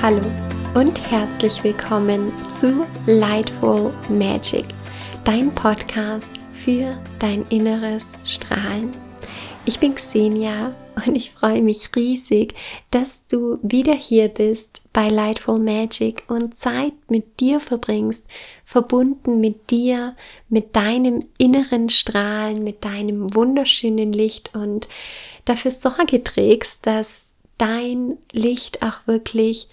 Hallo 0.00 0.22
und 0.74 1.10
herzlich 1.10 1.64
willkommen 1.64 2.32
zu 2.54 2.86
Lightful 3.06 3.92
Magic, 4.08 4.64
dein 5.24 5.52
Podcast 5.52 6.30
für 6.54 6.96
dein 7.18 7.44
inneres 7.48 8.12
Strahlen. 8.24 8.92
Ich 9.64 9.80
bin 9.80 9.96
Xenia 9.96 10.72
und 11.04 11.16
ich 11.16 11.32
freue 11.32 11.62
mich 11.62 11.90
riesig, 11.96 12.54
dass 12.92 13.26
du 13.26 13.58
wieder 13.62 13.92
hier 13.92 14.28
bist 14.28 14.82
bei 14.92 15.08
Lightful 15.08 15.58
Magic 15.58 16.22
und 16.28 16.56
Zeit 16.56 16.92
mit 17.08 17.40
dir 17.40 17.58
verbringst, 17.58 18.24
verbunden 18.64 19.40
mit 19.40 19.68
dir, 19.70 20.14
mit 20.48 20.76
deinem 20.76 21.18
inneren 21.38 21.88
Strahlen, 21.88 22.62
mit 22.62 22.84
deinem 22.84 23.34
wunderschönen 23.34 24.12
Licht 24.12 24.54
und 24.54 24.88
dafür 25.44 25.72
Sorge 25.72 26.22
trägst, 26.22 26.86
dass 26.86 27.34
dein 27.58 28.16
Licht 28.32 28.84
auch 28.84 29.06
wirklich 29.06 29.66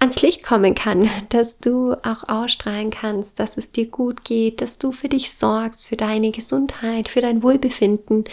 ans 0.00 0.22
Licht 0.22 0.42
kommen 0.42 0.74
kann, 0.74 1.08
dass 1.28 1.58
du 1.58 1.92
auch 1.92 2.28
ausstrahlen 2.28 2.90
kannst, 2.90 3.40
dass 3.40 3.56
es 3.56 3.72
dir 3.72 3.86
gut 3.86 4.24
geht, 4.24 4.60
dass 4.60 4.78
du 4.78 4.92
für 4.92 5.08
dich 5.08 5.32
sorgst, 5.32 5.88
für 5.88 5.96
deine 5.96 6.30
Gesundheit, 6.30 7.08
für 7.08 7.20
dein 7.20 7.42
Wohlbefinden 7.42 8.24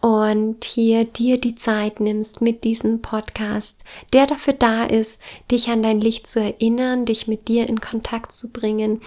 und 0.00 0.64
hier 0.64 1.04
dir 1.04 1.40
die 1.40 1.54
Zeit 1.54 2.00
nimmst 2.00 2.40
mit 2.40 2.64
diesem 2.64 3.02
Podcast, 3.02 3.82
der 4.12 4.26
dafür 4.26 4.52
da 4.52 4.84
ist, 4.84 5.20
dich 5.50 5.68
an 5.68 5.82
dein 5.82 6.00
Licht 6.00 6.26
zu 6.26 6.40
erinnern, 6.40 7.06
dich 7.06 7.26
mit 7.26 7.48
dir 7.48 7.68
in 7.68 7.80
Kontakt 7.80 8.34
zu 8.34 8.52
bringen 8.52 9.00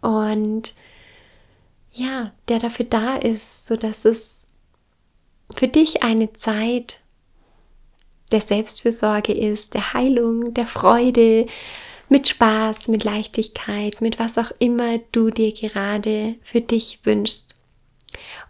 und 0.00 0.74
ja, 1.92 2.32
der 2.48 2.58
dafür 2.58 2.86
da 2.86 3.16
ist, 3.16 3.66
so 3.66 3.76
dass 3.76 4.04
es 4.04 4.48
für 5.54 5.68
dich 5.68 6.02
eine 6.02 6.32
Zeit 6.32 7.00
der 8.32 8.40
Selbstfürsorge 8.40 9.32
ist, 9.32 9.74
der 9.74 9.94
Heilung, 9.94 10.54
der 10.54 10.66
Freude, 10.66 11.46
mit 12.08 12.28
Spaß, 12.28 12.88
mit 12.88 13.04
Leichtigkeit, 13.04 14.00
mit 14.00 14.18
was 14.18 14.38
auch 14.38 14.50
immer 14.58 14.98
du 15.12 15.30
dir 15.30 15.52
gerade 15.52 16.36
für 16.42 16.60
dich 16.60 17.00
wünschst. 17.04 17.54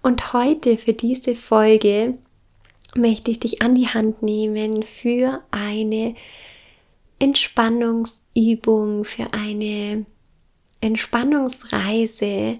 Und 0.03 0.33
heute 0.33 0.77
für 0.77 0.93
diese 0.93 1.35
Folge 1.35 2.19
möchte 2.95 3.31
ich 3.31 3.41
dich 3.41 3.63
an 3.63 3.75
die 3.75 3.89
Hand 3.89 4.23
nehmen 4.23 4.83
für 4.83 5.43
eine 5.51 6.15
Entspannungsübung, 7.19 9.05
für 9.05 9.33
eine 9.33 10.05
Entspannungsreise 10.81 12.57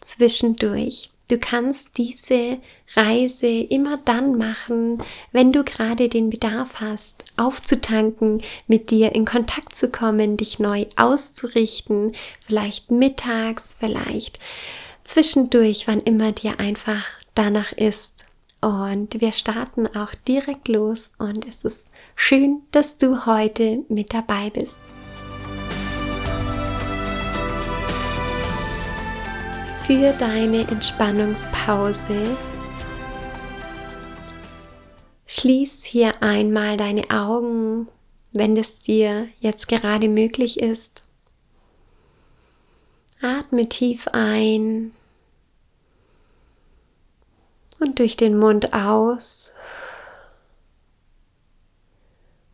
zwischendurch. 0.00 1.10
Du 1.28 1.38
kannst 1.38 1.96
diese 1.96 2.58
Reise 2.94 3.46
immer 3.46 3.96
dann 3.96 4.36
machen, 4.36 5.02
wenn 5.32 5.52
du 5.52 5.64
gerade 5.64 6.08
den 6.08 6.28
Bedarf 6.28 6.80
hast, 6.80 7.24
aufzutanken, 7.36 8.42
mit 8.66 8.90
dir 8.90 9.14
in 9.14 9.24
Kontakt 9.24 9.74
zu 9.74 9.88
kommen, 9.90 10.36
dich 10.36 10.58
neu 10.58 10.84
auszurichten, 10.96 12.14
vielleicht 12.46 12.90
mittags, 12.90 13.74
vielleicht 13.78 14.38
zwischendurch, 15.04 15.86
wann 15.86 16.00
immer 16.00 16.32
dir 16.32 16.60
einfach 16.60 17.04
danach 17.34 17.72
ist. 17.72 18.26
Und 18.60 19.20
wir 19.20 19.32
starten 19.32 19.86
auch 19.94 20.14
direkt 20.26 20.68
los 20.68 21.12
und 21.18 21.46
es 21.46 21.64
ist 21.64 21.90
schön, 22.16 22.62
dass 22.70 22.96
du 22.96 23.26
heute 23.26 23.84
mit 23.88 24.14
dabei 24.14 24.50
bist. 24.50 24.78
Für 29.86 30.14
deine 30.14 30.66
Entspannungspause. 30.68 32.38
Schließ 35.26 35.84
hier 35.84 36.22
einmal 36.22 36.78
deine 36.78 37.10
Augen, 37.10 37.88
wenn 38.32 38.56
es 38.56 38.78
dir 38.78 39.28
jetzt 39.40 39.68
gerade 39.68 40.08
möglich 40.08 40.58
ist. 40.58 41.02
Atme 43.20 43.68
tief 43.68 44.08
ein 44.12 44.92
und 47.78 47.98
durch 47.98 48.16
den 48.16 48.38
Mund 48.38 48.72
aus 48.72 49.52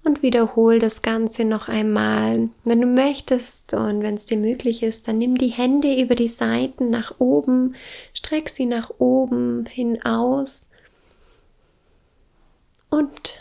und 0.05 0.23
wiederhol 0.23 0.79
das 0.79 1.03
Ganze 1.03 1.45
noch 1.45 1.69
einmal. 1.69 2.49
Wenn 2.65 2.81
du 2.81 2.87
möchtest 2.87 3.75
und 3.75 4.03
wenn 4.03 4.15
es 4.15 4.27
dir 4.27 4.39
möglich 4.39 4.83
ist, 4.83 5.07
dann 5.09 5.19
nimm 5.19 5.37
die 5.37 5.49
Hände 5.49 6.01
über 6.01 6.15
die 6.15 6.29
Seiten 6.29 6.91
nach 6.91 7.15
oben, 7.19 7.75
streck 8.15 8.49
sie 8.49 8.67
nach 8.67 8.91
oben 8.99 9.67
hinaus 9.67 10.69
und 12.89 13.39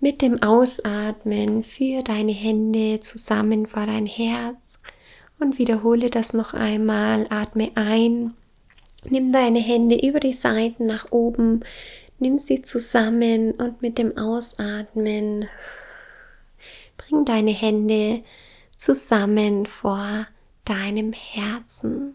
mit 0.00 0.20
dem 0.20 0.42
Ausatmen 0.42 1.62
führ 1.62 2.02
deine 2.02 2.32
Hände 2.32 3.00
zusammen 3.00 3.66
vor 3.66 3.86
dein 3.86 4.06
Herz 4.06 4.78
und 5.38 5.58
wiederhole 5.58 6.10
das 6.10 6.32
noch 6.32 6.54
einmal. 6.54 7.26
Atme 7.30 7.70
ein, 7.74 8.34
nimm 9.04 9.32
deine 9.32 9.60
Hände 9.60 9.96
über 10.06 10.20
die 10.20 10.32
Seiten 10.32 10.86
nach 10.86 11.10
oben, 11.10 11.60
nimm 12.18 12.38
sie 12.38 12.62
zusammen 12.62 13.52
und 13.52 13.82
mit 13.82 13.98
dem 13.98 14.16
Ausatmen 14.16 15.46
Bring 17.08 17.24
deine 17.24 17.50
Hände 17.50 18.22
zusammen 18.76 19.66
vor 19.66 20.26
deinem 20.64 21.12
Herzen. 21.12 22.14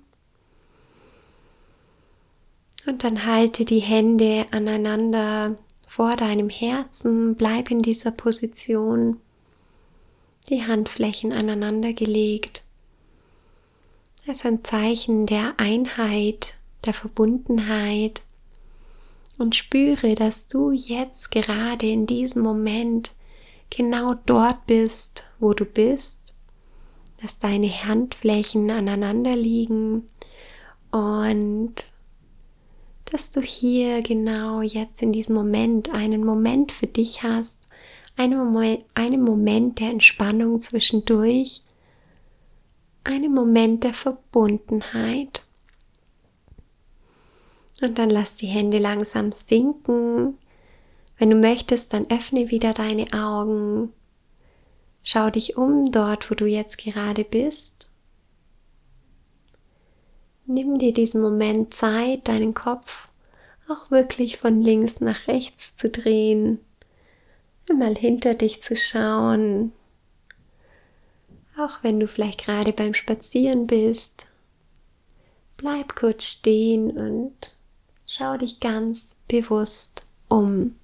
Und 2.86 3.04
dann 3.04 3.26
halte 3.26 3.66
die 3.66 3.80
Hände 3.80 4.46
aneinander 4.52 5.58
vor 5.86 6.16
deinem 6.16 6.50
Herzen, 6.50 7.36
bleib 7.36 7.70
in 7.72 7.80
dieser 7.80 8.12
Position, 8.12 9.20
die 10.50 10.66
Handflächen 10.66 11.34
aneinander 11.34 11.94
gelegt. 11.94 12.64
als 14.28 14.44
ein 14.44 14.64
Zeichen 14.66 15.26
der 15.26 15.54
Einheit, 15.58 16.56
der 16.86 16.94
Verbundenheit. 16.94 18.24
Und 19.38 19.56
spüre, 19.56 20.16
dass 20.16 20.48
du 20.48 20.72
jetzt 20.72 21.32
gerade 21.32 21.86
in 21.88 22.08
diesem 22.08 22.42
Moment 22.42 23.14
genau 23.70 24.16
dort 24.26 24.66
bist, 24.66 25.24
wo 25.40 25.54
du 25.54 25.66
bist, 25.66 26.36
dass 27.22 27.38
deine 27.38 27.70
Handflächen 27.70 28.70
aneinander 28.70 29.36
liegen 29.36 30.08
und 30.92 31.74
dass 33.06 33.32
du 33.32 33.42
hier 33.42 34.02
genau 34.02 34.62
jetzt 34.62 35.02
in 35.02 35.14
diesem 35.14 35.36
Moment 35.36 35.94
einen 35.94 36.26
Moment 36.26 36.72
für 36.72 36.88
dich 36.88 37.24
hast, 37.24 37.60
einen 38.18 38.38
Moment, 38.38 38.84
einen 38.94 39.24
Moment 39.24 39.80
der 39.80 39.92
Entspannung 39.92 40.62
zwischendurch, 40.62 41.62
einen 43.04 43.34
Moment 43.34 43.84
der 43.84 43.94
Verbundenheit. 43.94 45.44
Und 47.82 47.98
dann 47.98 48.10
lass 48.10 48.36
die 48.36 48.48
Hände 48.48 48.80
langsam 48.80 49.32
sinken 49.32 50.38
wenn 51.18 51.30
du 51.30 51.36
möchtest, 51.36 51.94
dann 51.94 52.10
öffne 52.10 52.50
wieder 52.52 52.74
deine 52.74 53.08
Augen. 53.14 53.92
Schau 55.04 55.30
dich 55.30 55.58
um 55.58 55.92
dort, 55.92 56.30
wo 56.30 56.36
du 56.36 56.46
jetzt 56.46 56.78
gerade 56.78 57.24
bist. 57.24 57.90
Nimm 60.46 60.80
dir 60.80 60.94
diesen 60.94 61.22
Moment 61.22 61.74
Zeit, 61.74 62.28
deinen 62.28 62.54
Kopf 62.54 63.10
auch 63.68 63.92
wirklich 63.92 64.38
von 64.38 64.62
links 64.62 65.02
nach 65.02 65.28
rechts 65.28 65.76
zu 65.76 65.90
drehen, 65.90 66.60
mal 67.74 67.96
hinter 67.96 68.34
dich 68.34 68.64
zu 68.64 68.76
schauen, 68.76 69.74
auch 71.58 71.84
wenn 71.84 72.00
du 72.00 72.08
vielleicht 72.08 72.46
gerade 72.46 72.72
beim 72.72 72.94
Spazieren 72.94 73.68
bist. 73.68 74.26
Bleib 75.58 75.96
kurz 75.96 76.24
stehen 76.24 76.92
und 76.92 77.54
schau 78.06 78.38
dich 78.38 78.60
ganz 78.60 79.16
bewusst 79.28 80.04
um. 80.30 80.76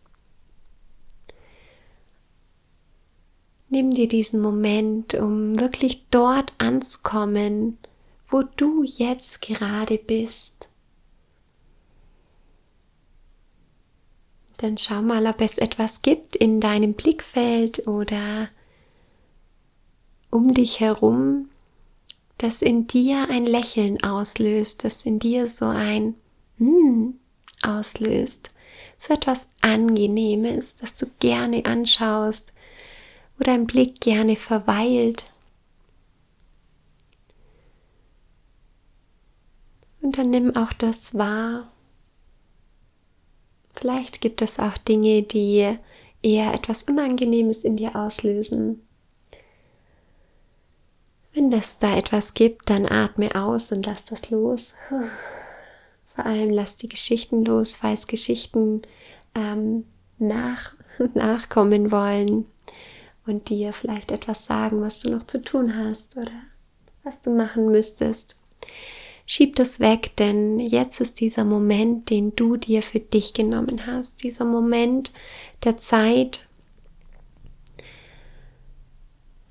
Nimm 3.74 3.90
dir 3.90 4.08
diesen 4.08 4.40
Moment, 4.40 5.16
um 5.16 5.60
wirklich 5.60 6.04
dort 6.12 6.54
anzukommen, 6.60 7.80
wo 8.28 8.44
du 8.44 8.84
jetzt 8.84 9.42
gerade 9.42 9.98
bist. 9.98 10.70
Dann 14.58 14.78
schau 14.78 15.02
mal, 15.02 15.26
ob 15.26 15.42
es 15.42 15.58
etwas 15.58 16.04
gibt 16.04 16.36
in 16.36 16.62
deinem 16.62 16.94
Blickfeld 16.94 17.88
oder 17.88 18.48
um 20.30 20.54
dich 20.54 20.80
herum, 20.80 21.50
das 22.38 22.62
in 22.62 22.86
dir 22.86 23.28
ein 23.32 23.48
Lächeln 23.48 24.04
auslöst, 24.04 24.84
das 24.84 25.02
in 25.02 25.18
dir 25.18 25.48
so 25.48 25.66
ein 25.66 26.14
hm 26.60 27.16
auslöst, 27.64 28.54
so 29.00 29.16
etwas 29.16 29.50
Angenehmes, 29.62 30.76
das 30.76 30.96
du 30.96 31.08
gerne 31.18 31.66
anschaust, 31.66 32.54
wo 33.38 33.44
dein 33.44 33.68
Blick 33.68 34.00
gerne 34.00 34.36
verweilt. 34.36 35.26
Und 40.02 40.18
dann 40.18 40.30
nimm 40.30 40.56
auch 40.56 40.74
das 40.74 41.14
wahr. 41.18 41.72
Vielleicht 43.74 44.22
gibt 44.22 44.42
es 44.42 44.60
auch 44.60 44.78
Dinge, 44.78 45.24
die 45.24 45.78
eher 46.22 46.54
etwas 46.54 46.84
Unangenehmes 46.84 47.64
in 47.64 47.78
dir 47.78 47.96
auslösen. 47.96 48.82
wenn 51.34 51.52
es 51.52 51.80
da 51.80 51.98
etwas 51.98 52.36
gibt, 52.36 52.70
dann 52.70 52.86
atme 52.86 53.34
aus 53.34 53.72
und 53.72 53.88
lass 53.88 54.06
das 54.06 54.30
los. 54.30 54.74
Vor 56.16 56.26
allem 56.26 56.52
lass 56.52 56.76
die 56.76 56.90
Geschichten 56.90 57.44
los, 57.44 57.76
falls 57.76 58.06
Geschichten 58.06 58.84
ähm, 59.34 59.86
nach, 60.20 60.76
nachkommen 61.16 61.92
wollen 61.92 62.46
und 63.26 63.50
dir 63.50 63.74
vielleicht 63.74 64.12
etwas 64.12 64.46
sagen, 64.46 64.82
was 64.82 65.00
du 65.00 65.10
noch 65.12 65.24
zu 65.24 65.42
tun 65.42 65.76
hast 65.78 66.18
oder 66.18 66.32
was 67.04 67.20
du 67.22 67.32
machen 67.32 67.72
müsstest. 67.72 68.36
Schieb 69.26 69.56
das 69.56 69.80
weg, 69.80 70.16
denn 70.18 70.60
jetzt 70.60 71.00
ist 71.00 71.20
dieser 71.20 71.46
Moment, 71.46 72.10
den 72.10 72.36
du 72.36 72.58
dir 72.58 72.84
für 72.84 73.00
dich 73.00 73.34
genommen 73.34 73.88
hast, 73.88 74.24
dieser 74.24 74.44
Moment 74.44 75.14
der 75.64 75.78
Zeit, 75.78 76.46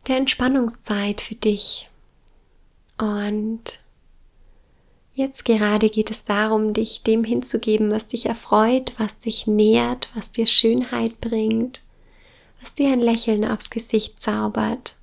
der 0.06 0.18
Entspannungszeit 0.18 1.22
für 1.22 1.36
dich. 1.36 1.88
Und 2.98 3.80
jetzt 5.14 5.46
gerade 5.46 5.88
geht 5.88 6.10
es 6.10 6.24
darum, 6.24 6.74
dich 6.74 7.02
dem 7.02 7.24
hinzugeben, 7.24 7.90
was 7.90 8.06
dich 8.06 8.26
erfreut, 8.26 8.92
was 8.98 9.18
dich 9.18 9.46
nährt, 9.46 10.10
was 10.14 10.30
dir 10.30 10.46
Schönheit 10.46 11.18
bringt, 11.20 11.82
was 12.62 12.74
dir 12.74 12.92
ein 12.92 13.00
Lächeln 13.00 13.44
aufs 13.44 13.70
Gesicht 13.70 14.22
zaubert. 14.22 14.96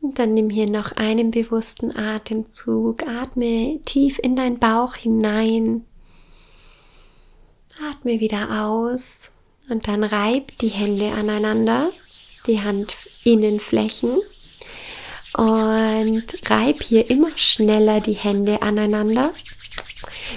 Und 0.00 0.18
dann 0.18 0.34
nimm 0.34 0.50
hier 0.50 0.68
noch 0.68 0.92
einen 0.92 1.30
bewussten 1.30 1.96
Atemzug. 1.96 3.06
Atme 3.06 3.80
tief 3.84 4.18
in 4.22 4.34
deinen 4.34 4.58
Bauch 4.58 4.96
hinein. 4.96 5.84
Atme 7.90 8.20
wieder 8.20 8.64
aus 8.64 9.30
und 9.68 9.88
dann 9.88 10.04
reib 10.04 10.58
die 10.58 10.68
Hände 10.68 11.12
aneinander, 11.12 11.88
die 12.46 12.58
Handinnenflächen 12.58 14.18
und 15.36 16.50
reib 16.50 16.82
hier 16.82 17.08
immer 17.08 17.30
schneller 17.36 18.00
die 18.00 18.12
Hände 18.12 18.60
aneinander, 18.60 19.32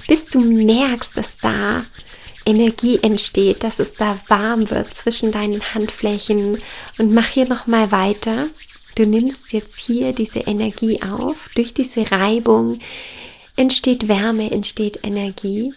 bis 0.08 0.26
du 0.26 0.40
merkst, 0.40 1.18
dass 1.18 1.38
da 1.38 1.84
Energie 2.46 3.00
entsteht, 3.02 3.64
dass 3.64 3.80
es 3.80 3.94
da 3.94 4.20
warm 4.28 4.70
wird 4.70 4.94
zwischen 4.94 5.32
deinen 5.32 5.62
Handflächen 5.74 6.62
und 6.98 7.14
mach 7.14 7.28
hier 7.28 7.48
noch 7.48 7.68
mal 7.68 7.92
weiter. 7.92 8.48
Du 8.96 9.06
nimmst 9.06 9.52
jetzt 9.52 9.78
hier 9.78 10.14
diese 10.14 10.40
Energie 10.40 11.02
auf. 11.02 11.50
Durch 11.56 11.74
diese 11.74 12.10
Reibung 12.12 12.80
entsteht 13.56 14.08
Wärme, 14.08 14.52
entsteht 14.52 15.00
Energie. 15.04 15.74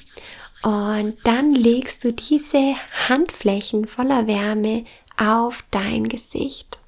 Und 0.63 1.17
dann 1.25 1.55
legst 1.55 2.05
du 2.05 2.13
diese 2.13 2.75
Handflächen 3.09 3.87
voller 3.87 4.27
Wärme 4.27 4.85
auf 5.17 5.65
dein 5.71 6.09
Gesicht. 6.09 6.79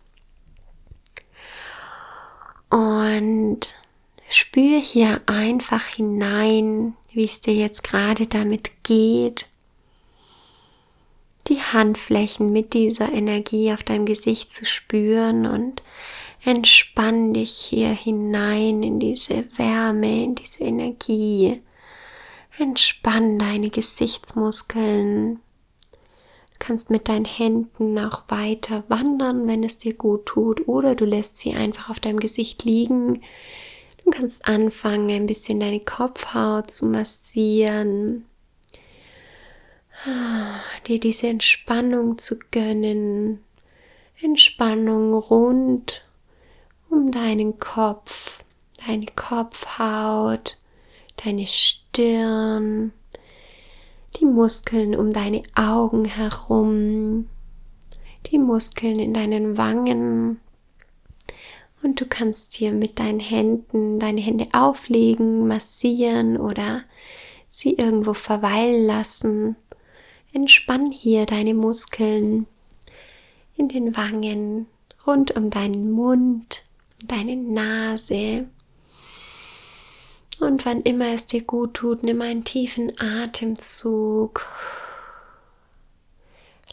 Und 2.68 3.60
spür 4.28 4.78
hier 4.78 5.20
einfach 5.26 5.84
hinein, 5.86 6.96
wie 7.12 7.24
es 7.24 7.40
dir 7.40 7.54
jetzt 7.54 7.82
gerade 7.82 8.26
damit 8.26 8.70
geht. 8.84 9.46
Die 11.50 11.60
Handflächen 11.60 12.50
mit 12.50 12.72
dieser 12.72 13.12
Energie 13.12 13.72
auf 13.72 13.82
deinem 13.82 14.06
Gesicht 14.06 14.54
zu 14.54 14.64
spüren 14.64 15.44
und 15.44 15.82
Entspann 16.42 17.34
dich 17.34 17.52
hier 17.52 17.90
hinein 17.90 18.82
in 18.82 18.98
diese 18.98 19.44
Wärme, 19.58 20.24
in 20.24 20.34
diese 20.34 20.64
Energie. 20.64 21.60
Entspann 22.58 23.38
deine 23.38 23.68
Gesichtsmuskeln. 23.68 25.36
Du 25.92 26.56
kannst 26.58 26.88
mit 26.88 27.08
deinen 27.08 27.26
Händen 27.26 27.98
auch 27.98 28.22
weiter 28.28 28.84
wandern, 28.88 29.46
wenn 29.48 29.62
es 29.62 29.76
dir 29.76 29.94
gut 29.94 30.26
tut, 30.26 30.66
oder 30.66 30.94
du 30.94 31.04
lässt 31.04 31.36
sie 31.36 31.54
einfach 31.54 31.90
auf 31.90 32.00
deinem 32.00 32.20
Gesicht 32.20 32.64
liegen. 32.64 33.22
Du 34.04 34.10
kannst 34.10 34.48
anfangen, 34.48 35.10
ein 35.10 35.26
bisschen 35.26 35.60
deine 35.60 35.80
Kopfhaut 35.80 36.70
zu 36.70 36.86
massieren, 36.86 38.24
dir 40.86 41.00
diese 41.00 41.28
Entspannung 41.28 42.18
zu 42.18 42.38
gönnen. 42.50 43.44
Entspannung 44.20 45.14
rund 45.14 46.04
um 46.90 47.10
deinen 47.10 47.58
Kopf, 47.58 48.38
deine 48.86 49.06
Kopfhaut, 49.14 50.56
deine 51.24 51.46
Stirn, 51.46 52.92
die 54.18 54.24
Muskeln 54.24 54.96
um 54.96 55.12
deine 55.12 55.42
Augen 55.54 56.04
herum, 56.04 57.28
die 58.26 58.38
Muskeln 58.38 58.98
in 58.98 59.14
deinen 59.14 59.56
Wangen. 59.56 60.40
Und 61.82 62.00
du 62.00 62.06
kannst 62.06 62.54
hier 62.54 62.72
mit 62.72 62.98
deinen 62.98 63.20
Händen 63.20 63.98
deine 64.00 64.20
Hände 64.20 64.48
auflegen, 64.52 65.46
massieren 65.46 66.36
oder 66.36 66.82
sie 67.48 67.74
irgendwo 67.74 68.12
verweilen 68.12 68.86
lassen. 68.86 69.56
Entspann 70.32 70.92
hier 70.92 71.26
deine 71.26 71.54
Muskeln 71.54 72.46
in 73.56 73.68
den 73.68 73.96
Wangen, 73.96 74.66
rund 75.06 75.32
um 75.36 75.50
deinen 75.50 75.90
Mund, 75.90 76.64
deine 77.04 77.36
Nase. 77.36 78.48
Und 80.38 80.64
wann 80.64 80.82
immer 80.82 81.14
es 81.14 81.26
dir 81.26 81.42
gut 81.42 81.74
tut, 81.74 82.02
nimm 82.02 82.22
einen 82.22 82.44
tiefen 82.44 82.92
Atemzug. 82.98 84.46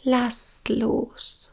Lass 0.02 0.64
los. 0.68 1.52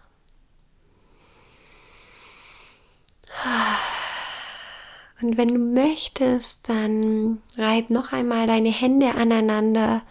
Und 5.25 5.39
wenn 5.39 5.47
du 5.47 5.57
möchtest, 5.57 6.69
dann 6.69 7.41
reib 7.57 7.89
noch 7.89 8.13
einmal 8.13 8.45
deine 8.45 8.69
Hände 8.69 9.15
aneinander, 9.15 10.03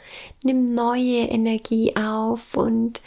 nimm 0.43 0.75
neue 0.75 1.29
Energie 1.29 1.95
auf 1.95 2.57
und 2.57 3.01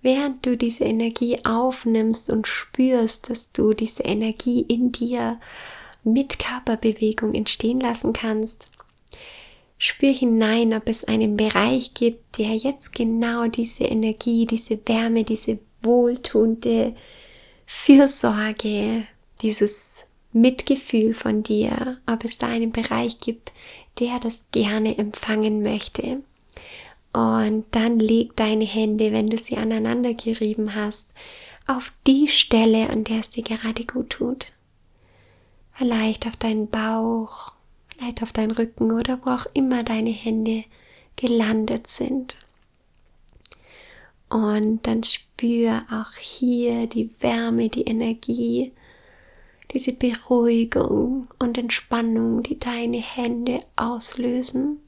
während 0.00 0.46
du 0.46 0.56
diese 0.56 0.84
Energie 0.84 1.44
aufnimmst 1.44 2.30
und 2.30 2.46
spürst, 2.46 3.28
dass 3.28 3.50
du 3.50 3.72
diese 3.72 4.04
Energie 4.04 4.60
in 4.60 4.92
dir 4.92 5.40
mit 6.04 6.38
Körperbewegung 6.38 7.34
entstehen 7.34 7.80
lassen 7.80 8.12
kannst, 8.12 8.70
spür 9.78 10.12
hinein, 10.12 10.72
ob 10.74 10.88
es 10.88 11.02
einen 11.02 11.36
Bereich 11.36 11.92
gibt, 11.92 12.38
der 12.38 12.54
jetzt 12.54 12.92
genau 12.94 13.48
diese 13.48 13.82
Energie, 13.82 14.46
diese 14.46 14.78
Wärme, 14.86 15.24
diese 15.24 15.58
wohltuende 15.82 16.94
Fürsorge, 17.66 19.08
dieses 19.42 20.07
Mitgefühl 20.40 21.14
von 21.14 21.42
dir, 21.42 21.98
ob 22.06 22.24
es 22.24 22.38
da 22.38 22.48
einen 22.48 22.72
Bereich 22.72 23.20
gibt, 23.20 23.52
der 23.98 24.18
das 24.20 24.44
gerne 24.52 24.98
empfangen 24.98 25.62
möchte. 25.62 26.22
Und 27.12 27.64
dann 27.70 27.98
leg 27.98 28.36
deine 28.36 28.64
Hände, 28.64 29.12
wenn 29.12 29.30
du 29.30 29.38
sie 29.38 29.56
aneinander 29.56 30.14
gerieben 30.14 30.74
hast, 30.74 31.12
auf 31.66 31.92
die 32.06 32.28
Stelle, 32.28 32.90
an 32.90 33.04
der 33.04 33.20
es 33.20 33.30
dir 33.30 33.42
gerade 33.42 33.84
gut 33.84 34.10
tut. 34.10 34.46
Vielleicht 35.72 36.26
auf 36.26 36.36
deinen 36.36 36.68
Bauch, 36.68 37.52
vielleicht 37.88 38.22
auf 38.22 38.32
deinen 38.32 38.50
Rücken 38.50 38.92
oder 38.92 39.20
wo 39.24 39.30
auch 39.30 39.46
immer 39.54 39.82
deine 39.82 40.10
Hände 40.10 40.64
gelandet 41.16 41.88
sind. 41.88 42.36
Und 44.28 44.86
dann 44.86 45.04
spür 45.04 45.84
auch 45.90 46.16
hier 46.18 46.86
die 46.86 47.10
Wärme, 47.20 47.68
die 47.68 47.84
Energie, 47.84 48.72
diese 49.72 49.92
Beruhigung 49.92 51.28
und 51.38 51.58
Entspannung, 51.58 52.42
die 52.42 52.58
deine 52.58 52.98
Hände 52.98 53.60
auslösen. 53.76 54.80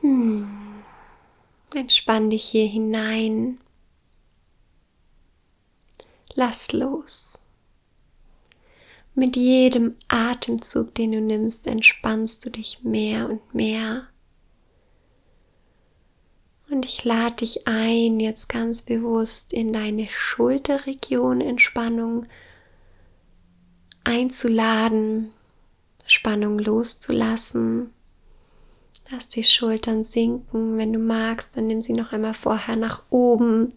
Hm. 0.00 0.48
Entspann 1.74 2.30
dich 2.30 2.44
hier 2.44 2.66
hinein. 2.66 3.60
Lass 6.34 6.72
los. 6.72 7.46
Mit 9.14 9.36
jedem 9.36 9.96
Atemzug, 10.08 10.94
den 10.94 11.12
du 11.12 11.20
nimmst, 11.20 11.66
entspannst 11.66 12.44
du 12.44 12.50
dich 12.50 12.82
mehr 12.82 13.30
und 13.30 13.54
mehr. 13.54 14.08
Und 16.76 16.84
ich 16.84 17.04
lade 17.04 17.36
dich 17.36 17.66
ein, 17.66 18.20
jetzt 18.20 18.50
ganz 18.50 18.82
bewusst 18.82 19.54
in 19.54 19.72
deine 19.72 20.10
Schulterregion 20.10 21.40
Entspannung 21.40 22.26
einzuladen, 24.04 25.32
Spannung 26.06 26.58
loszulassen 26.58 27.94
Lass 29.10 29.30
die 29.30 29.42
Schultern 29.42 30.04
sinken. 30.04 30.76
Wenn 30.76 30.92
du 30.92 30.98
magst, 30.98 31.56
dann 31.56 31.66
nimm 31.66 31.80
sie 31.80 31.94
noch 31.94 32.12
einmal 32.12 32.34
vorher 32.34 32.76
nach 32.76 33.04
oben. 33.08 33.72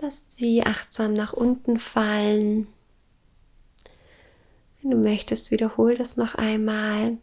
Lass 0.00 0.24
sie 0.28 0.64
achtsam 0.64 1.12
nach 1.12 1.32
unten 1.32 1.78
fallen. 1.78 2.66
Wenn 4.82 4.90
du 4.90 4.96
möchtest, 4.96 5.52
wiederhol 5.52 5.94
das 5.94 6.16
noch 6.16 6.34
einmal 6.34 7.18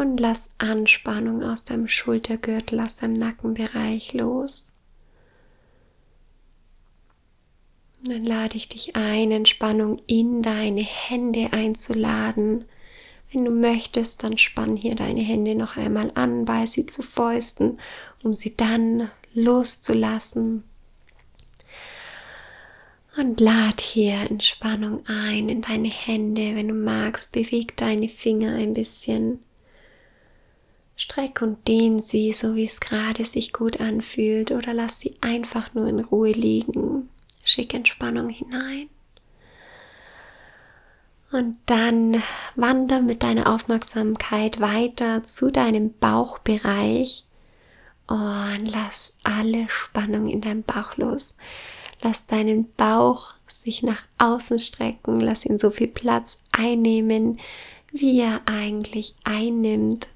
und 0.00 0.18
lass 0.18 0.48
Anspannung 0.56 1.42
aus 1.42 1.64
deinem 1.64 1.86
Schultergürtel, 1.86 2.80
aus 2.80 2.94
deinem 2.94 3.12
Nackenbereich 3.12 4.14
los. 4.14 4.72
Dann 8.04 8.24
lade 8.24 8.56
ich 8.56 8.66
dich 8.66 8.96
ein, 8.96 9.30
Entspannung 9.30 10.00
in 10.06 10.40
deine 10.40 10.80
Hände 10.80 11.52
einzuladen. 11.52 12.64
Wenn 13.30 13.44
du 13.44 13.50
möchtest, 13.50 14.24
dann 14.24 14.38
spann 14.38 14.74
hier 14.74 14.94
deine 14.94 15.20
Hände 15.20 15.54
noch 15.54 15.76
einmal 15.76 16.10
an, 16.14 16.46
bei 16.46 16.64
sie 16.64 16.86
zu 16.86 17.02
Fäusten, 17.02 17.78
um 18.22 18.32
sie 18.32 18.56
dann 18.56 19.10
loszulassen. 19.34 20.64
Und 23.18 23.38
lad 23.38 23.82
hier 23.82 24.14
Entspannung 24.30 25.04
ein 25.06 25.50
in 25.50 25.60
deine 25.60 25.88
Hände. 25.88 26.56
Wenn 26.56 26.68
du 26.68 26.74
magst, 26.74 27.32
beweg 27.32 27.76
deine 27.76 28.08
Finger 28.08 28.54
ein 28.54 28.72
bisschen. 28.72 29.40
Streck 31.00 31.40
und 31.40 31.66
dehn 31.66 32.02
sie, 32.02 32.34
so 32.34 32.54
wie 32.56 32.66
es 32.66 32.78
gerade 32.78 33.24
sich 33.24 33.54
gut 33.54 33.80
anfühlt, 33.80 34.50
oder 34.50 34.74
lass 34.74 35.00
sie 35.00 35.16
einfach 35.22 35.72
nur 35.72 35.86
in 35.86 36.00
Ruhe 36.00 36.32
liegen. 36.32 37.08
Schick 37.42 37.72
Entspannung 37.72 38.28
hinein. 38.28 38.90
Und 41.32 41.56
dann 41.64 42.22
wander 42.54 43.00
mit 43.00 43.22
deiner 43.22 43.50
Aufmerksamkeit 43.50 44.60
weiter 44.60 45.24
zu 45.24 45.50
deinem 45.50 45.94
Bauchbereich 45.94 47.24
und 48.06 48.66
lass 48.66 49.14
alle 49.22 49.70
Spannung 49.70 50.28
in 50.28 50.42
deinem 50.42 50.64
Bauch 50.64 50.98
los. 50.98 51.34
Lass 52.02 52.26
deinen 52.26 52.70
Bauch 52.74 53.36
sich 53.48 53.82
nach 53.82 54.02
außen 54.18 54.60
strecken, 54.60 55.20
lass 55.20 55.46
ihn 55.46 55.58
so 55.58 55.70
viel 55.70 55.88
Platz 55.88 56.42
einnehmen, 56.52 57.40
wie 57.90 58.20
er 58.20 58.42
eigentlich 58.44 59.14
einnimmt. 59.24 60.08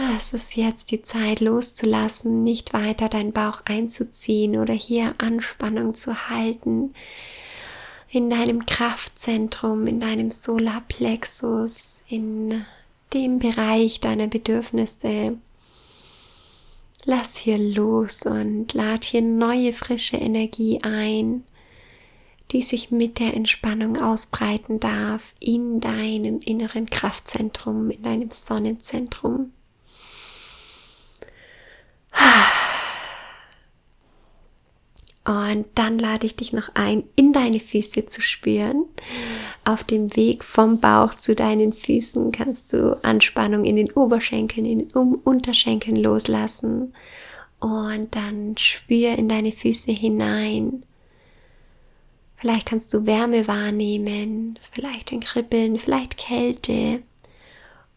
Es 0.00 0.32
ist 0.32 0.54
jetzt 0.54 0.92
die 0.92 1.02
Zeit 1.02 1.40
loszulassen, 1.40 2.44
nicht 2.44 2.72
weiter 2.72 3.08
deinen 3.08 3.32
Bauch 3.32 3.62
einzuziehen 3.64 4.56
oder 4.56 4.72
hier 4.72 5.16
Anspannung 5.18 5.96
zu 5.96 6.28
halten. 6.28 6.94
In 8.08 8.30
deinem 8.30 8.64
Kraftzentrum, 8.64 9.88
in 9.88 9.98
deinem 9.98 10.30
Solarplexus, 10.30 12.02
in 12.08 12.64
dem 13.12 13.40
Bereich 13.40 13.98
deiner 13.98 14.28
Bedürfnisse 14.28 15.36
Lass 17.04 17.36
hier 17.36 17.58
los 17.58 18.22
und 18.22 18.74
lad 18.74 19.04
hier 19.04 19.22
neue 19.22 19.72
frische 19.72 20.16
Energie 20.16 20.80
ein, 20.82 21.42
die 22.50 22.62
sich 22.62 22.90
mit 22.90 23.18
der 23.18 23.34
Entspannung 23.34 23.96
ausbreiten 23.96 24.78
darf 24.78 25.34
in 25.40 25.80
deinem 25.80 26.40
inneren 26.44 26.90
Kraftzentrum, 26.90 27.90
in 27.90 28.02
deinem 28.02 28.30
Sonnenzentrum. 28.30 29.52
Und 35.28 35.66
dann 35.74 35.98
lade 35.98 36.24
ich 36.24 36.36
dich 36.36 36.54
noch 36.54 36.70
ein, 36.74 37.04
in 37.14 37.34
deine 37.34 37.60
Füße 37.60 38.06
zu 38.06 38.22
spüren. 38.22 38.86
Auf 39.62 39.84
dem 39.84 40.16
Weg 40.16 40.42
vom 40.42 40.80
Bauch 40.80 41.16
zu 41.16 41.34
deinen 41.34 41.74
Füßen 41.74 42.32
kannst 42.32 42.72
du 42.72 42.98
Anspannung 43.04 43.66
in 43.66 43.76
den 43.76 43.92
Oberschenkeln, 43.92 44.64
in 44.64 44.78
den 44.78 44.90
Unterschenkeln 44.92 45.96
loslassen. 45.96 46.94
Und 47.60 48.14
dann 48.14 48.56
spür 48.56 49.18
in 49.18 49.28
deine 49.28 49.52
Füße 49.52 49.92
hinein. 49.92 50.84
Vielleicht 52.36 52.66
kannst 52.66 52.94
du 52.94 53.04
Wärme 53.04 53.48
wahrnehmen, 53.48 54.58
vielleicht 54.72 55.12
ein 55.12 55.20
Kribbeln, 55.20 55.78
vielleicht 55.78 56.16
Kälte. 56.16 57.02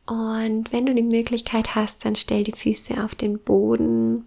Und 0.06 0.74
wenn 0.74 0.86
du 0.86 0.94
die 0.94 1.04
Möglichkeit 1.04 1.76
hast, 1.76 2.06
dann 2.06 2.16
stell 2.16 2.44
die 2.44 2.52
Füße 2.52 3.04
auf 3.04 3.16
den 3.16 3.40
Boden 3.40 4.26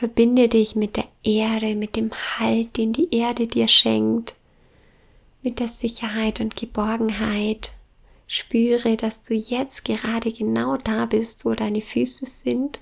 Verbinde 0.00 0.48
dich 0.48 0.76
mit 0.76 0.96
der 0.96 1.04
Erde, 1.22 1.76
mit 1.76 1.94
dem 1.94 2.10
Halt, 2.38 2.78
den 2.78 2.94
die 2.94 3.14
Erde 3.14 3.46
dir 3.46 3.68
schenkt, 3.68 4.34
mit 5.42 5.60
der 5.60 5.68
Sicherheit 5.68 6.40
und 6.40 6.56
Geborgenheit. 6.56 7.72
Spüre, 8.26 8.96
dass 8.96 9.20
du 9.20 9.34
jetzt 9.34 9.84
gerade 9.84 10.32
genau 10.32 10.78
da 10.78 11.04
bist, 11.04 11.44
wo 11.44 11.52
deine 11.52 11.82
Füße 11.82 12.24
sind. 12.24 12.78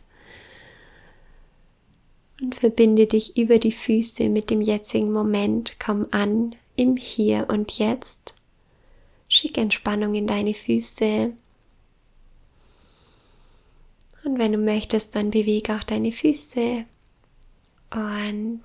Und 2.40 2.54
verbinde 2.54 3.08
dich 3.08 3.36
über 3.36 3.58
die 3.58 3.72
Füße 3.72 4.28
mit 4.28 4.48
dem 4.48 4.60
jetzigen 4.60 5.10
Moment. 5.10 5.74
Komm 5.84 6.06
an 6.12 6.54
im 6.76 6.96
Hier 6.96 7.48
und 7.48 7.80
Jetzt. 7.80 8.32
Schick 9.26 9.58
Entspannung 9.58 10.14
in 10.14 10.28
deine 10.28 10.54
Füße. 10.54 11.32
Und 14.28 14.38
wenn 14.38 14.52
du 14.52 14.58
möchtest, 14.58 15.14
dann 15.14 15.30
bewege 15.30 15.74
auch 15.74 15.84
deine 15.84 16.12
Füße 16.12 16.84
und 17.90 18.60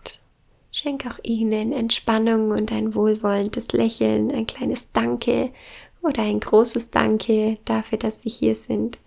schenk 0.73 1.05
auch 1.05 1.17
ihnen 1.23 1.71
Entspannung 1.71 2.51
und 2.51 2.69
ein 2.73 2.93
wohlwollendes 2.93 3.69
Lächeln, 3.71 4.29
ein 4.33 4.45
kleines 4.45 4.91
Danke 4.91 5.53
oder 6.01 6.23
ein 6.23 6.41
großes 6.41 6.91
Danke 6.91 7.59
dafür, 7.63 7.97
dass 7.97 8.23
sie 8.23 8.29
hier 8.29 8.55
sind 8.55 8.99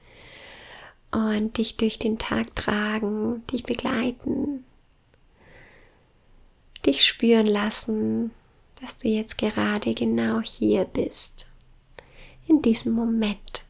und 1.12 1.58
dich 1.58 1.76
durch 1.76 1.98
den 1.98 2.18
Tag 2.18 2.56
tragen, 2.56 3.46
dich 3.48 3.64
begleiten, 3.64 4.64
dich 6.86 7.04
spüren 7.04 7.46
lassen, 7.46 8.30
dass 8.80 8.96
du 8.96 9.08
jetzt 9.08 9.36
gerade 9.36 9.92
genau 9.92 10.40
hier 10.40 10.86
bist, 10.86 11.48
in 12.48 12.62
diesem 12.62 12.94
Moment. 12.94 13.65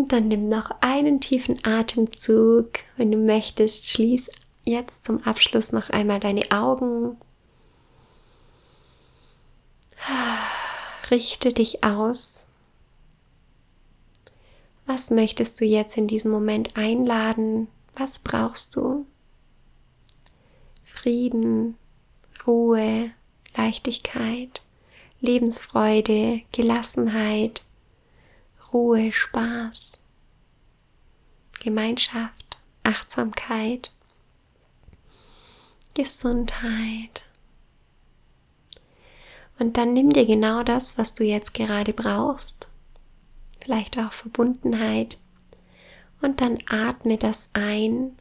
Und 0.00 0.12
dann 0.12 0.28
nimm 0.28 0.48
noch 0.48 0.70
einen 0.80 1.20
tiefen 1.20 1.58
Atemzug. 1.62 2.70
Wenn 2.96 3.12
du 3.12 3.18
möchtest, 3.18 3.86
schließ 3.86 4.30
jetzt 4.64 5.04
zum 5.04 5.22
Abschluss 5.24 5.72
noch 5.72 5.90
einmal 5.90 6.20
deine 6.20 6.50
Augen. 6.50 7.18
Richte 11.10 11.52
dich 11.52 11.84
aus. 11.84 12.54
Was 14.86 15.10
möchtest 15.10 15.60
du 15.60 15.66
jetzt 15.66 15.98
in 15.98 16.08
diesem 16.08 16.30
Moment 16.30 16.78
einladen? 16.78 17.68
Was 17.94 18.20
brauchst 18.20 18.76
du? 18.76 19.04
Frieden, 20.82 21.76
Ruhe, 22.46 23.10
Leichtigkeit, 23.54 24.62
Lebensfreude, 25.20 26.40
Gelassenheit, 26.52 27.64
Ruhe, 28.72 29.10
Spaß, 29.10 29.98
Gemeinschaft, 31.60 32.58
Achtsamkeit, 32.84 33.92
Gesundheit. 35.94 37.24
Und 39.58 39.76
dann 39.76 39.92
nimm 39.92 40.10
dir 40.12 40.24
genau 40.24 40.62
das, 40.62 40.96
was 40.96 41.14
du 41.14 41.24
jetzt 41.24 41.52
gerade 41.52 41.92
brauchst, 41.92 42.70
vielleicht 43.62 43.98
auch 43.98 44.12
Verbundenheit, 44.12 45.18
und 46.22 46.40
dann 46.40 46.58
atme 46.68 47.16
das 47.16 47.50
ein. 47.54 48.16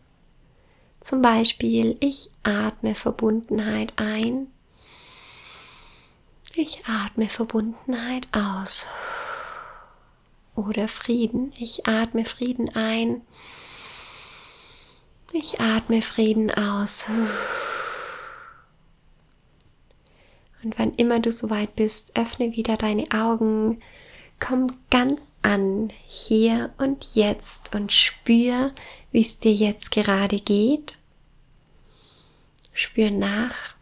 Zum 1.02 1.22
Beispiel, 1.22 1.98
ich 2.00 2.32
atme 2.44 2.96
Verbundenheit 2.96 3.94
ein. 3.98 4.48
Ich 6.56 6.86
atme 6.86 7.28
Verbundenheit 7.28 8.28
aus 8.34 8.86
oder 10.68 10.88
Frieden. 10.88 11.52
Ich 11.58 11.88
atme 11.88 12.26
Frieden 12.26 12.70
ein. 12.76 13.22
Ich 15.32 15.60
atme 15.60 16.02
Frieden 16.02 16.52
aus. 16.52 17.06
Und 20.64 20.78
wann 20.78 20.94
immer 20.96 21.20
du 21.20 21.32
soweit 21.32 21.76
bist, 21.76 22.18
öffne 22.18 22.56
wieder 22.56 22.78
deine 22.78 23.06
Augen. 23.12 23.82
Komm 24.40 24.74
ganz 24.90 25.36
an, 25.42 25.92
hier 26.08 26.74
und 26.78 27.16
jetzt 27.16 27.76
und 27.76 27.92
spür, 27.92 28.72
wie 29.12 29.22
es 29.22 29.40
dir 29.40 29.54
jetzt 29.54 29.92
gerade 29.92 30.40
geht. 30.40 30.98
Spür 32.74 33.12
nach, 33.12 33.76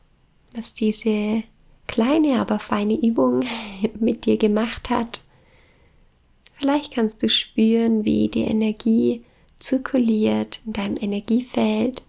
was 0.56 0.74
diese 0.74 1.44
kleine, 1.88 2.40
aber 2.42 2.60
feine 2.60 2.96
Übung 2.96 3.46
mit 4.00 4.26
dir 4.26 4.38
gemacht 4.38 4.90
hat. 4.90 5.22
Vielleicht 6.58 6.94
kannst 6.94 7.22
du 7.22 7.30
spüren, 7.30 8.04
wie 8.04 8.30
die 8.30 8.44
Energie 8.44 9.24
zirkuliert 9.60 10.62
in 10.66 10.74
deinem 10.74 10.98
Energiefeld, 10.98 12.02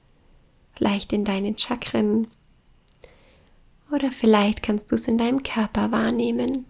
vielleicht 0.75 1.13
in 1.13 1.25
deinen 1.25 1.59
Chakren 1.59 2.29
oder 3.91 4.11
vielleicht 4.11 4.63
kannst 4.63 4.91
du 4.91 4.97
es 4.97 5.07
in 5.07 5.19
deinem 5.19 5.43
Körper 5.43 5.91
wahrnehmen. 5.91 6.67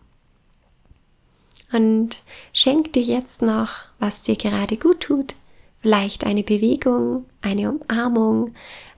Und 1.73 2.23
schenk 2.53 2.93
dir 2.93 3.03
jetzt 3.03 3.43
noch, 3.43 3.71
was 3.99 4.23
dir 4.23 4.37
gerade 4.37 4.77
gut 4.77 5.01
tut. 5.01 5.35
Vielleicht 5.81 6.25
eine 6.25 6.43
Bewegung, 6.43 7.27
eine 7.43 7.71
Umarmung, 7.71 8.55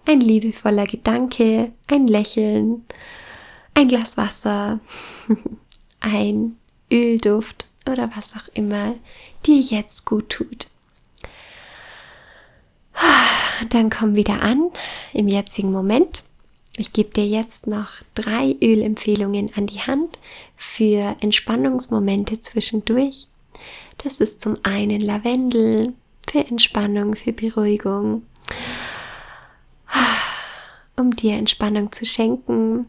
ein 0.06 0.20
liebevoller 0.20 0.86
Gedanke, 0.86 1.72
ein 1.88 2.06
Lächeln, 2.06 2.84
ein 3.74 3.88
Glas 3.88 4.16
Wasser, 4.16 4.80
ein 6.00 6.56
Ölduft 6.90 7.66
oder 7.90 8.10
was 8.14 8.34
auch 8.34 8.48
immer 8.54 8.94
dir 9.46 9.60
jetzt 9.60 10.04
gut 10.04 10.30
tut. 10.30 10.66
Dann 13.68 13.90
komm 13.90 14.16
wieder 14.16 14.40
an 14.42 14.70
im 15.12 15.28
jetzigen 15.28 15.70
Moment 15.72 16.22
ich 16.80 16.94
gebe 16.94 17.10
dir 17.10 17.26
jetzt 17.26 17.66
noch 17.66 17.90
drei 18.14 18.56
Ölempfehlungen 18.62 19.50
an 19.54 19.66
die 19.66 19.80
Hand 19.80 20.18
für 20.56 21.14
Entspannungsmomente 21.20 22.40
zwischendurch. 22.40 23.26
Das 23.98 24.18
ist 24.20 24.40
zum 24.40 24.56
einen 24.62 25.02
Lavendel 25.02 25.92
für 26.26 26.38
Entspannung, 26.38 27.16
für 27.16 27.34
Beruhigung, 27.34 28.22
um 30.96 31.10
dir 31.10 31.34
Entspannung 31.34 31.92
zu 31.92 32.06
schenken. 32.06 32.86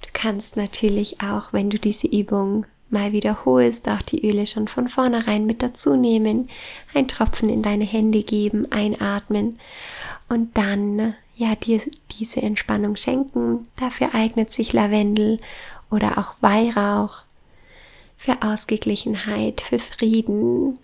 Du 0.00 0.08
kannst 0.12 0.56
natürlich 0.56 1.20
auch, 1.20 1.52
wenn 1.52 1.70
du 1.70 1.78
diese 1.78 2.08
Übung 2.08 2.66
mal 2.90 3.12
wiederholst, 3.12 3.88
auch 3.88 4.02
die 4.02 4.28
Öle 4.28 4.46
schon 4.46 4.68
von 4.68 4.88
vornherein 4.88 5.46
mit 5.46 5.62
dazu 5.62 5.96
nehmen, 5.96 6.48
ein 6.94 7.08
Tropfen 7.08 7.48
in 7.48 7.62
deine 7.62 7.84
Hände 7.84 8.22
geben, 8.22 8.70
einatmen 8.70 9.58
und 10.28 10.56
dann 10.56 11.14
ja 11.34 11.54
dir 11.54 11.80
diese 12.18 12.42
Entspannung 12.42 12.96
schenken. 12.96 13.68
Dafür 13.76 14.14
eignet 14.14 14.52
sich 14.52 14.72
Lavendel 14.72 15.38
oder 15.90 16.18
auch 16.18 16.36
Weihrauch 16.40 17.22
für 18.16 18.42
Ausgeglichenheit, 18.42 19.60
für 19.60 19.78
Frieden, 19.78 20.78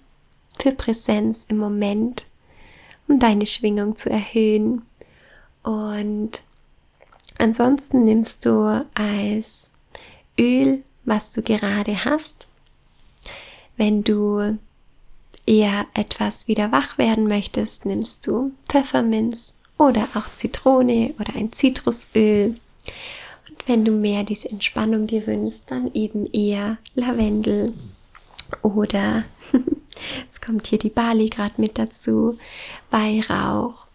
für 0.58 0.72
Präsenz 0.72 1.46
im 1.48 1.58
Moment, 1.58 2.26
um 3.08 3.18
deine 3.18 3.46
Schwingung 3.46 3.96
zu 3.96 4.10
erhöhen. 4.10 4.82
Und 5.62 6.42
ansonsten 7.38 8.04
nimmst 8.04 8.44
du 8.44 8.84
als 8.94 9.70
Öl 10.38 10.82
was 11.04 11.30
du 11.30 11.42
gerade 11.42 12.04
hast. 12.04 12.48
Wenn 13.76 14.04
du 14.04 14.58
eher 15.46 15.86
etwas 15.94 16.46
wieder 16.46 16.72
wach 16.72 16.98
werden 16.98 17.26
möchtest, 17.26 17.84
nimmst 17.86 18.26
du 18.26 18.52
Pfefferminz 18.68 19.54
oder 19.78 20.08
auch 20.14 20.32
Zitrone 20.34 21.14
oder 21.18 21.34
ein 21.34 21.52
Zitrusöl. 21.52 22.56
Und 23.48 23.68
wenn 23.68 23.84
du 23.84 23.92
mehr 23.92 24.24
diese 24.24 24.50
Entspannung 24.50 25.06
dir 25.06 25.26
wünschst, 25.26 25.70
dann 25.70 25.92
eben 25.94 26.26
eher 26.32 26.78
Lavendel 26.94 27.72
oder 28.62 29.24
es 30.30 30.40
kommt 30.40 30.66
hier 30.68 30.78
die 30.78 30.90
Bali 30.90 31.28
gerade 31.28 31.60
mit 31.60 31.78
dazu, 31.78 32.38
Weihrauch. 32.90 33.86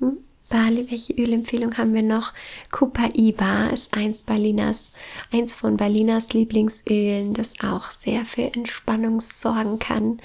Hm? 0.00 0.18
Bali, 0.48 0.90
welche 0.90 1.12
Ölempfehlung 1.12 1.76
haben 1.76 1.92
wir 1.92 2.02
noch? 2.02 2.32
Copaiba 2.70 3.66
ist 3.68 3.94
eins 3.94 4.22
Balinas, 4.22 4.92
eins 5.30 5.54
von 5.54 5.76
Balinas 5.76 6.32
Lieblingsölen, 6.32 7.34
das 7.34 7.60
auch 7.62 7.90
sehr 7.90 8.24
für 8.24 8.54
Entspannung 8.54 9.20
sorgen 9.20 9.78
kann. 9.78 10.20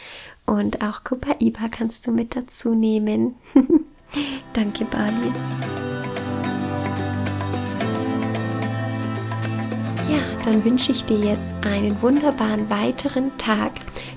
Und 0.46 0.82
auch 0.82 1.03
Copaiba 1.03 1.68
kannst 1.70 2.08
du 2.08 2.12
mit 2.12 2.38
dazu 2.38 2.74
nehmen. 2.74 3.36
Danke, 4.53 4.86
Bali. 4.86 5.34
Ja, 10.10 10.22
dann 10.46 10.63
wünsche 10.63 10.94
ich 10.94 11.03
dir 11.03 11.20
jetzt 11.20 11.56
einen 11.65 12.01
wunderbaren 12.01 12.70
weiteren 12.70 13.38
Tag. 13.38 13.74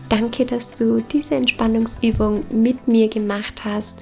Danke, 0.09 0.47
dass 0.47 0.71
du 0.71 1.01
diese 1.01 1.35
Entspannungsübung 1.35 2.45
mit 2.51 2.87
mir 2.87 3.09
gemacht 3.09 3.65
hast. 3.65 3.99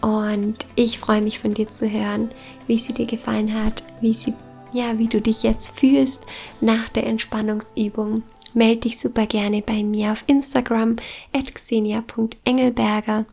Und 0.00 0.66
ich 0.76 0.98
freue 0.98 1.20
mich 1.20 1.38
von 1.38 1.54
dir 1.54 1.68
zu 1.70 1.90
hören, 1.90 2.30
wie 2.66 2.78
sie 2.78 2.92
dir 2.92 3.06
gefallen 3.06 3.52
hat, 3.52 3.84
wie 4.00 4.14
sie 4.14 4.34
ja, 4.72 4.98
wie 4.98 5.08
du 5.08 5.20
dich 5.20 5.42
jetzt 5.42 5.78
fühlst 5.78 6.24
nach 6.60 6.88
der 6.88 7.06
Entspannungsübung. 7.06 8.22
Melde 8.54 8.82
dich 8.82 8.98
super 8.98 9.26
gerne 9.26 9.62
bei 9.62 9.82
mir 9.82 10.12
auf 10.12 10.24
Instagram 10.26 10.96
at 11.32 11.54
xenia.engelberger 11.54 13.26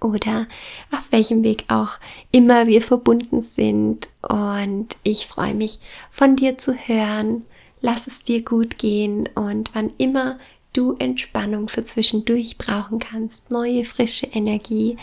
oder 0.00 0.46
auf 0.92 1.10
welchem 1.10 1.42
Weg 1.42 1.64
auch 1.68 1.98
immer 2.32 2.66
wir 2.66 2.82
verbunden 2.82 3.42
sind. 3.42 4.08
Und 4.22 4.96
ich 5.02 5.26
freue 5.26 5.54
mich 5.54 5.78
von 6.10 6.36
dir 6.36 6.58
zu 6.58 6.74
hören. 6.74 7.44
Lass 7.80 8.06
es 8.06 8.24
dir 8.24 8.42
gut 8.42 8.78
gehen 8.78 9.28
und 9.34 9.70
wann 9.74 9.90
immer 9.98 10.38
du 10.76 10.94
Entspannung 10.98 11.68
für 11.68 11.84
zwischendurch 11.84 12.58
brauchen 12.58 12.98
kannst, 12.98 13.50
neue 13.50 13.84
frische 13.84 14.26
Energie, 14.26 14.96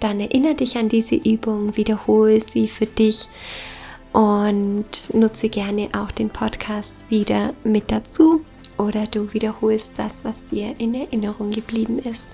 dann 0.00 0.20
erinnere 0.20 0.54
dich 0.54 0.76
an 0.76 0.88
diese 0.88 1.16
Übung, 1.16 1.76
wiederhole 1.76 2.40
sie 2.40 2.68
für 2.68 2.86
dich 2.86 3.28
und 4.12 5.12
nutze 5.12 5.48
gerne 5.48 5.88
auch 5.92 6.10
den 6.10 6.30
Podcast 6.30 6.96
wieder 7.08 7.52
mit 7.64 7.92
dazu 7.92 8.40
oder 8.78 9.06
du 9.06 9.32
wiederholst 9.32 9.92
das, 9.96 10.24
was 10.24 10.44
dir 10.44 10.74
in 10.78 10.94
Erinnerung 10.94 11.50
geblieben 11.50 11.98
ist. 11.98 12.28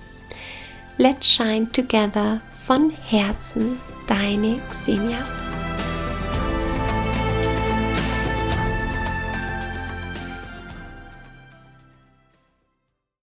Let's 0.96 1.28
Shine 1.28 1.70
Together 1.72 2.40
von 2.66 2.90
Herzen, 2.90 3.78
deine 4.06 4.60
Xenia. 4.70 5.45